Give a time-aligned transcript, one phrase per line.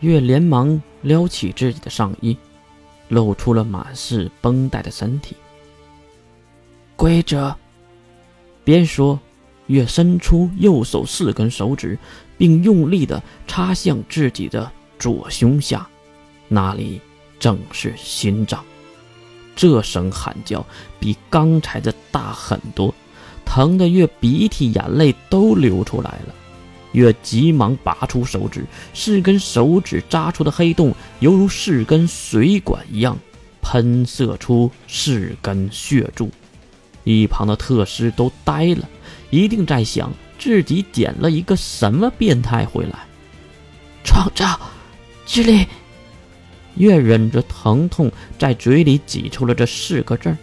[0.00, 2.36] 月连忙撩起自己的上衣，
[3.08, 5.36] 露出了满是绷带的身体。
[6.96, 7.54] 规则。
[8.62, 9.18] 边说，
[9.66, 11.98] 月伸出右手四根手指，
[12.36, 15.88] 并用力的插向自己的左胸下，
[16.46, 17.00] 那里
[17.38, 18.62] 正是心脏。
[19.56, 20.64] 这声喊叫
[20.98, 22.94] 比刚才的大很多，
[23.44, 26.34] 疼得月鼻涕眼泪都流出来了。
[26.92, 28.64] 月急忙拔出手指，
[28.94, 33.18] 四根手指扎出的黑洞犹如四根水管一样，
[33.62, 36.30] 喷射出四根血柱。
[37.04, 38.88] 一旁的特师都呆了，
[39.30, 42.98] 一定在想自己捡了一个什么变态回来。
[44.04, 44.58] 创造
[45.26, 45.66] 之力。
[46.76, 50.34] 月忍着疼痛，在嘴里挤出了这四个字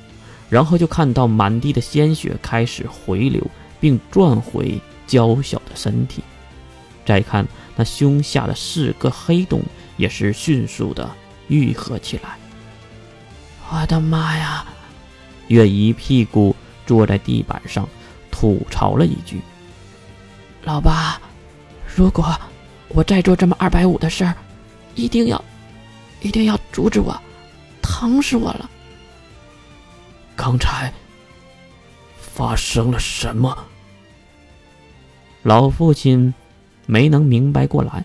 [0.50, 3.42] 然后就看到满地的鲜血开始回流，
[3.80, 6.22] 并转回娇小的身体。
[7.08, 7.48] 再看
[7.78, 9.62] 那胸下的四个黑洞，
[9.96, 11.10] 也是迅速的
[11.48, 12.38] 愈合起来。
[13.70, 14.66] 我的妈呀！
[15.48, 16.54] 月一屁股
[16.86, 17.88] 坐在地板上，
[18.30, 19.40] 吐槽了一句
[20.64, 21.18] ：“老爸，
[21.96, 22.38] 如果
[22.90, 24.36] 我再做这么二百五的事儿，
[24.96, 25.42] 一定要，
[26.22, 27.18] 一定要阻止我，
[27.82, 28.70] 疼死我了。”
[30.36, 30.94] 刚才
[32.20, 33.58] 发生了什么？
[35.44, 36.34] 老父亲
[36.88, 38.04] 没能明白过来，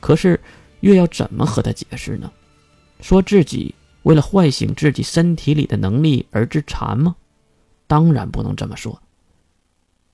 [0.00, 0.40] 可是
[0.80, 2.32] 月要怎么和他解释呢？
[3.02, 3.74] 说自己。
[4.04, 7.14] 为了唤醒自己身体里的能力而致馋吗？
[7.86, 8.98] 当然不能这么说。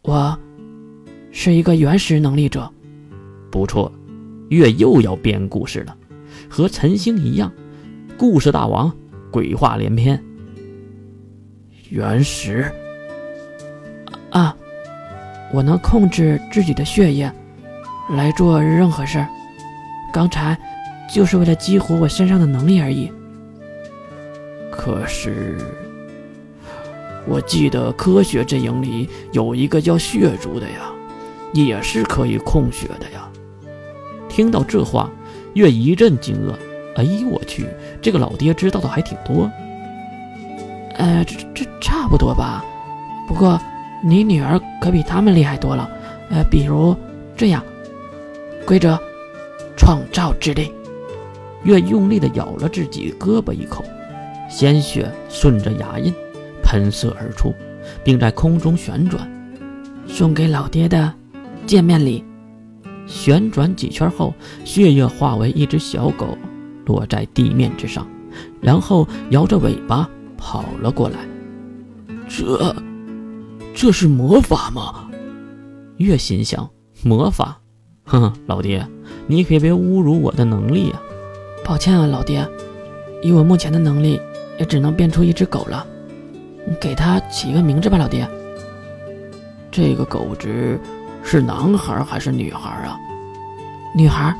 [0.02, 0.36] 我
[1.30, 2.68] 是一个原始能力者。
[3.48, 3.92] 不错，
[4.48, 5.96] 月又要编故事了，
[6.50, 7.52] 和陈星一样，
[8.18, 8.92] 故事大王，
[9.30, 10.20] 鬼话连篇。
[11.90, 12.68] 原始
[14.30, 14.56] 啊，
[15.52, 17.32] 我能控制自己的血液
[18.08, 19.28] 来做任何事儿。
[20.12, 20.56] 刚才
[21.12, 23.10] 就是为了激活我身上的能力而已。
[24.70, 25.58] 可是，
[27.26, 30.90] 我记得科学阵营里有一个叫血族的呀，
[31.52, 33.28] 也是可以控血的呀。
[34.28, 35.10] 听到这话，
[35.54, 36.52] 月一阵惊愕。
[36.96, 37.66] 哎呦我去，
[38.00, 39.50] 这个老爹知道的还挺多。
[40.94, 42.64] 呃，这这差不多吧。
[43.28, 43.60] 不过
[44.02, 45.90] 你女儿可比他们厉害多了。
[46.30, 46.96] 呃，比如
[47.36, 47.62] 这样，
[48.66, 49.00] 规则，
[49.76, 50.72] 创造之力。
[51.62, 53.84] 月用力的咬了自己胳膊一口。
[54.50, 56.12] 鲜血顺着牙印
[56.62, 57.54] 喷射而出，
[58.04, 59.28] 并在空中旋转。
[60.08, 61.12] 送给老爹的
[61.64, 62.24] 见面礼。
[63.06, 64.34] 旋转几圈后，
[64.64, 66.36] 血液化为一只小狗，
[66.86, 68.06] 落在地面之上，
[68.60, 71.18] 然后摇着尾巴跑了过来。
[72.28, 72.74] 这，
[73.74, 75.08] 这是魔法吗？
[75.98, 76.68] 月心想：
[77.04, 77.60] 魔法？
[78.06, 78.86] 哼， 老爹，
[79.26, 81.02] 你可别侮辱我的能力啊！
[81.64, 82.48] 抱歉啊，老爹，
[83.22, 84.18] 以我目前的能力。
[84.58, 85.86] 也只能变出一只狗了，
[86.66, 88.26] 你给它起一个名字吧，老爹。
[89.70, 90.80] 这个狗子
[91.22, 92.98] 是男孩还是女孩啊？
[93.94, 94.34] 女孩。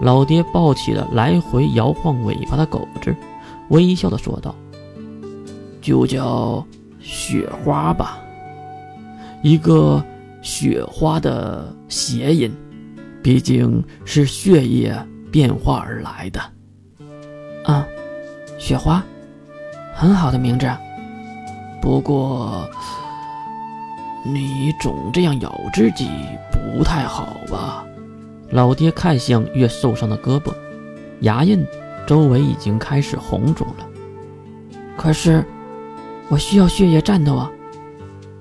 [0.00, 3.14] 老爹抱起了来回摇晃尾巴的狗子，
[3.68, 4.54] 微笑的说道
[5.82, 6.66] ：“就叫
[6.98, 8.18] 雪花吧，
[9.42, 10.02] 一个
[10.40, 12.50] 雪花的谐音，
[13.24, 14.94] 毕竟是血液
[15.32, 16.40] 变化而来的。”
[17.64, 17.84] 啊，
[18.58, 19.02] 雪花。
[19.96, 20.68] 很好的名字，
[21.80, 22.68] 不过
[24.24, 26.10] 你总这样咬自己
[26.50, 27.86] 不太好吧？
[28.50, 30.52] 老爹看向月受伤的胳膊，
[31.20, 31.64] 牙印
[32.06, 33.86] 周围已经开始红肿了。
[34.96, 35.44] 可是
[36.28, 37.50] 我需要血液战斗啊！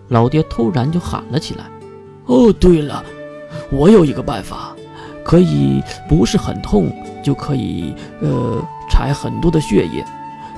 [0.09, 1.65] 老爹突然就喊了起来
[2.25, 3.05] ：“哦，对了，
[3.73, 4.75] 我有一个办法，
[5.25, 6.91] 可以不是很痛
[7.23, 10.06] 就可以呃采很多的血液，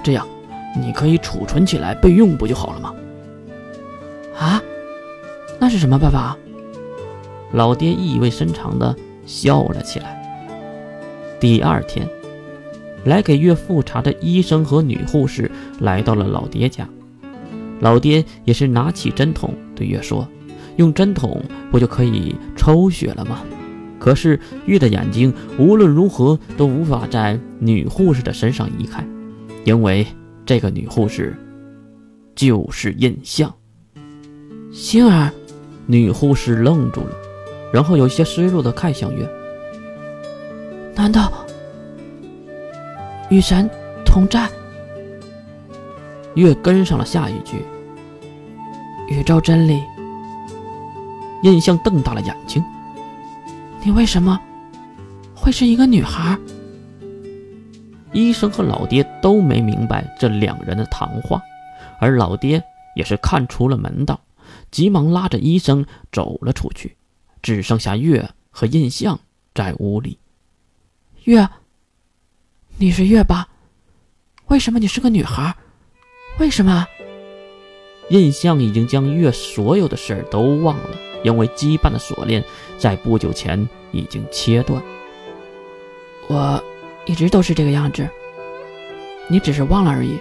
[0.04, 0.28] 这样。”
[0.78, 2.94] 你可以储存起来备用，不就好了吗？
[4.38, 4.62] 啊，
[5.58, 6.36] 那是什么办法？
[7.54, 8.94] 老爹意味深长的
[9.26, 10.22] 笑了起来。
[11.40, 12.06] 第二天，
[13.06, 15.50] 来给岳父查的医生和女护士
[15.80, 16.86] 来到了老爹家。
[17.80, 20.28] 老爹也是拿起针筒对月说
[20.78, 23.42] ：“用针筒不就可以抽血了吗？”
[24.00, 29.06] 可是月的眼睛无论如何都无法在女护士的身上移开，
[29.64, 30.06] 因为。
[30.48, 31.36] 这个女护士
[32.36, 33.52] 就是印象。
[34.72, 35.32] 星儿，
[35.88, 37.10] 女护士愣住了，
[37.74, 39.28] 然后有些失落的看向月。
[40.94, 41.34] 难道
[43.32, 43.68] 与神
[44.06, 44.48] 同在？
[46.36, 47.56] 月跟上了下一句
[49.10, 49.82] ：“宇宙真理。”
[51.46, 52.64] 印象瞪大了眼睛
[53.86, 54.42] ：“你为什么
[55.36, 56.36] 会是一个女孩？
[58.14, 61.40] 医生和老爹都没明白这两人的谈话，
[62.00, 62.64] 而老爹
[62.96, 64.20] 也是看出了门道，
[64.72, 66.98] 急忙拉着医生走了出去，
[67.44, 69.20] 只剩下月和印象
[69.54, 70.18] 在屋里。
[71.26, 71.48] 月，
[72.80, 73.48] 你是月吧？
[74.48, 75.56] 为什么你是个女孩？
[76.40, 76.88] 为什么？
[78.10, 82.44] 印象已经将月所有的事儿都忘了，因为羁绊的锁链
[82.78, 84.80] 在不久前已经切断。
[86.28, 86.64] 我
[87.06, 88.08] 一直都是这个样子，
[89.28, 90.20] 你只是忘了而已。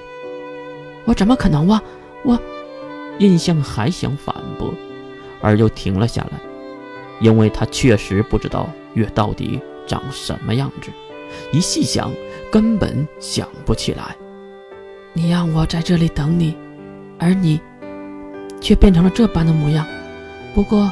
[1.04, 1.80] 我怎么可能忘？
[2.24, 2.40] 我，
[3.18, 4.72] 印象还想反驳，
[5.42, 6.40] 而又停了下来，
[7.20, 10.90] 因为他确实不知道月到底长什么样子，
[11.52, 12.10] 一细想，
[12.50, 14.16] 根本想不起来。
[15.12, 16.56] 你让我在这里等你，
[17.18, 17.60] 而你。
[18.60, 19.86] 却变成了这般的模样，
[20.54, 20.90] 不过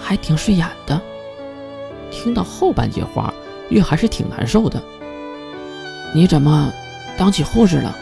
[0.00, 1.00] 还挺顺眼的。
[2.10, 3.32] 听到后半截话，
[3.70, 4.82] 月还是挺难受的。
[6.14, 6.70] 你怎么
[7.16, 7.96] 当起护士了？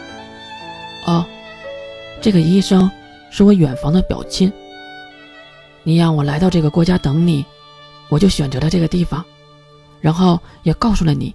[1.05, 1.25] 哦，
[2.19, 2.89] 这个医生
[3.29, 4.51] 是我远房的表亲。
[5.83, 7.45] 你让我来到这个国家等你，
[8.09, 9.23] 我就选择了这个地方，
[10.01, 11.33] 然后也告诉了你，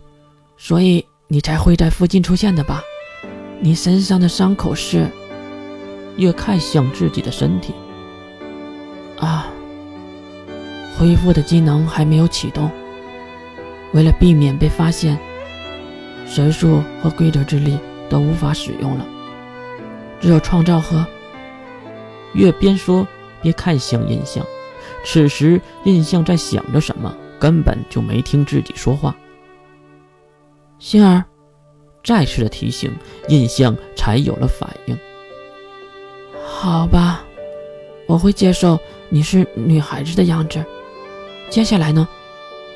[0.58, 2.82] 所以你才会在附近出现的吧？
[3.60, 5.08] 你身上的伤口是？
[6.18, 7.74] 越看向自己的身体，
[9.18, 9.46] 啊，
[10.98, 12.70] 恢复的机能还没有启动。
[13.92, 15.18] 为了避免被发现，
[16.26, 17.78] 神术和规则之力
[18.10, 19.06] 都无法使用了，
[20.20, 21.04] 只有创造和……
[22.34, 23.06] 越边说
[23.40, 24.44] 边看向印象，
[25.04, 29.16] 此时印象在想着什么，根本就没听自己说话。
[30.78, 31.24] 星儿，
[32.04, 32.92] 再次的提醒，
[33.28, 34.98] 印象才有了反应。
[36.44, 37.24] 好吧，
[38.06, 40.64] 我会接受你是女孩子的样子。
[41.50, 42.06] 接下来呢，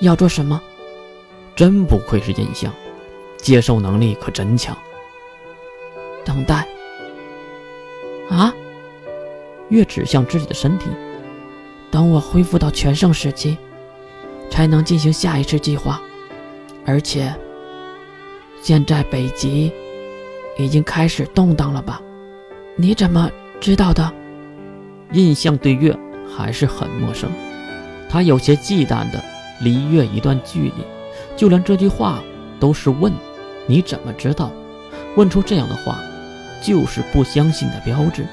[0.01, 0.61] 要做什么？
[1.57, 2.73] 真不愧是印象，
[3.37, 4.77] 接受能力可真强。
[6.25, 6.67] 等待。
[8.31, 8.55] 啊？
[9.69, 10.87] 月指向自己的身体。
[11.91, 13.59] 等我恢复到全盛时期，
[14.49, 16.01] 才能进行下一次计划。
[16.87, 17.35] 而且，
[18.63, 19.73] 现在北极
[20.57, 22.01] 已经开始动荡了吧？
[22.77, 23.29] 你怎么？
[23.61, 24.11] 知道的，
[25.13, 25.95] 印象对月
[26.37, 27.31] 还是很陌生，
[28.09, 29.23] 他有些忌惮的
[29.61, 30.85] 离月一段距离，
[31.37, 32.23] 就连这句话
[32.59, 33.13] 都是问
[33.67, 34.51] ：“你怎么知道？”
[35.17, 35.99] 问出这样的话，
[36.63, 38.25] 就是不相信的标志。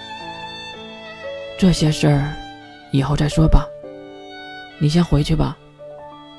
[1.58, 2.34] 这些事儿
[2.92, 3.66] 以后再说吧，
[4.80, 5.58] 你先回去吧。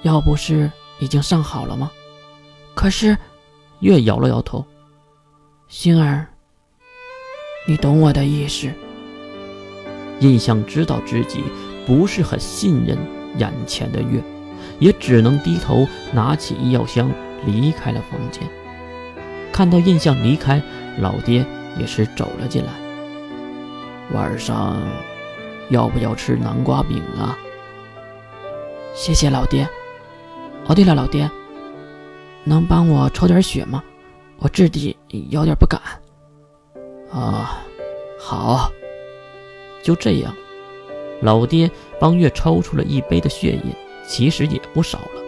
[0.02, 0.70] 要不是
[1.00, 1.90] 已经上好了吗？
[2.75, 3.19] 可是，
[3.81, 4.64] 月摇了摇头，
[5.66, 6.25] 星儿。
[7.66, 8.72] 你懂我的意思。
[10.20, 11.44] 印象知道自己
[11.87, 12.99] 不是很信任
[13.37, 14.23] 眼前的月，
[14.79, 17.11] 也只能低头拿起医药箱
[17.47, 18.43] 离开了房间。
[19.53, 20.62] 看到印象离开，
[20.99, 21.44] 老爹
[21.79, 22.73] 也是走了进来。
[24.12, 24.76] 晚上
[25.70, 27.37] 要不要吃南瓜饼啊？
[28.94, 29.69] 谢谢老爹。
[30.67, 31.31] 哦，对了，老爹，
[32.44, 33.82] 能帮我抽点血吗？
[34.38, 34.97] 我自己
[35.31, 35.81] 有点不敢。
[37.11, 37.62] 啊，
[38.21, 38.71] 好，
[39.88, 40.37] 就这样，
[41.23, 43.75] 老爹帮月抽出了一杯的血液，
[44.06, 45.23] 其实也不少了，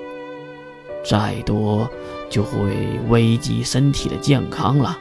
[1.03, 1.89] 再多
[2.29, 2.61] 就会
[3.09, 4.99] 危及身体的健康了。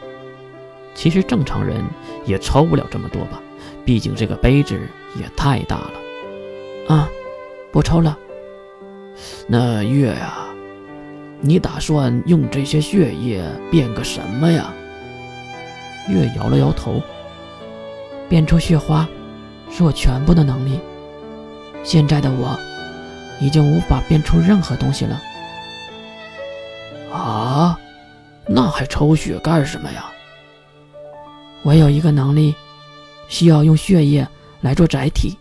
[0.95, 1.83] 其实正常人
[2.23, 3.41] 也抽不了这么多吧，
[3.83, 4.79] 毕竟这个杯子
[5.19, 5.91] 也太大了。
[6.87, 7.09] 啊，
[7.69, 8.17] 不抽了。
[9.45, 10.47] 那月呀，
[11.41, 14.73] 你打算用这些血液变个什么呀？
[16.07, 17.01] 月摇了摇头，
[18.29, 19.05] 变出血花
[19.71, 20.79] 是我全部的能力。
[21.83, 22.57] 现在的我
[23.41, 25.21] 已经无法变出任何东西了。
[27.11, 27.79] 啊，
[28.47, 30.05] 那还抽血干什么呀？
[31.63, 32.55] 我有一个能力，
[33.27, 34.27] 需要用血液
[34.61, 35.37] 来做载体。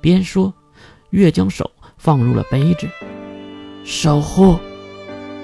[0.00, 0.52] 边说，
[1.10, 2.88] 月将手放入了杯子，
[3.84, 4.58] 守护，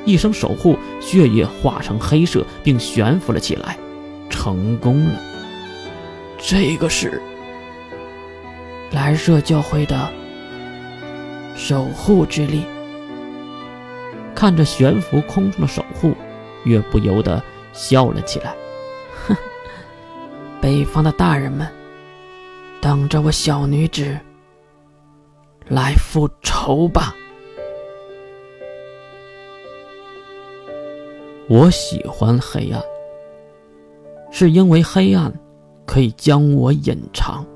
[0.04, 3.76] 一声守护，血液化成黑色，并悬浮了起来。
[4.30, 5.20] 成功了，
[6.38, 7.20] 这个是
[8.94, 10.08] 蓝色教会的
[11.56, 12.64] 守护之力。
[14.36, 16.14] 看着悬浮空中的守护，
[16.64, 18.54] 月不由得笑了起来。
[19.26, 19.36] 哼，
[20.62, 21.66] 北方的大人们，
[22.80, 24.16] 等着我小女子
[25.66, 27.14] 来复仇吧。
[31.48, 32.80] 我喜欢黑暗。
[34.30, 35.32] 是因为黑暗
[35.86, 37.46] 可以将我隐藏。